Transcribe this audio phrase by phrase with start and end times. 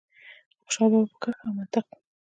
[0.55, 1.87] د خوشال بابا په کرښه او منطق.